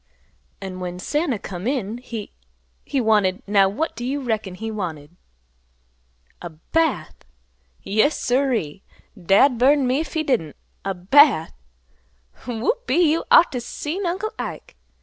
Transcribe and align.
"An' 0.61 0.79
when 0.79 0.97
Santa 0.97 1.37
come 1.37 1.67
in, 1.67 1.99
he—he 1.99 2.99
wanted—Now 2.99 3.69
what 3.69 3.95
d' 3.95 4.01
you 4.01 4.19
reckon 4.23 4.55
he 4.55 4.71
wanted? 4.71 5.15
A 6.41 6.49
bath! 6.49 7.23
Yes, 7.83 8.19
sir 8.19 8.51
e 8.53 8.61
e. 8.67 8.83
Dad 9.23 9.59
burn 9.59 9.85
me, 9.85 9.99
'f 9.99 10.15
he 10.15 10.23
didn't. 10.23 10.55
A 10.83 10.95
bath! 10.95 11.53
Whoop 12.47 12.89
e 12.89 12.95
e, 12.95 13.11
you 13.11 13.25
ought 13.29 13.51
t' 13.51 13.59
seen 13.59 14.07
Uncle 14.07 14.31
Ike! 14.39 14.75